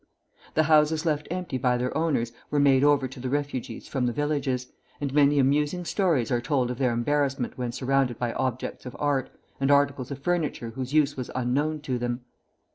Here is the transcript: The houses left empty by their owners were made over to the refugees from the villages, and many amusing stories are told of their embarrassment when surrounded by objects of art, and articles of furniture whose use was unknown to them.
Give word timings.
The 0.55 0.63
houses 0.63 1.05
left 1.05 1.27
empty 1.29 1.59
by 1.59 1.77
their 1.77 1.95
owners 1.95 2.31
were 2.49 2.59
made 2.59 2.83
over 2.83 3.07
to 3.07 3.19
the 3.19 3.29
refugees 3.29 3.87
from 3.87 4.07
the 4.07 4.11
villages, 4.11 4.65
and 4.99 5.13
many 5.13 5.37
amusing 5.37 5.85
stories 5.85 6.31
are 6.31 6.41
told 6.41 6.71
of 6.71 6.79
their 6.79 6.91
embarrassment 6.91 7.55
when 7.55 7.71
surrounded 7.71 8.17
by 8.17 8.33
objects 8.33 8.87
of 8.87 8.95
art, 8.97 9.29
and 9.59 9.69
articles 9.69 10.09
of 10.09 10.17
furniture 10.17 10.71
whose 10.71 10.91
use 10.91 11.15
was 11.15 11.29
unknown 11.35 11.81
to 11.81 11.99
them. 11.99 12.21